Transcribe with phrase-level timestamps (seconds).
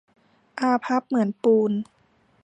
[0.59, 1.71] อาภัพเหมือนปูน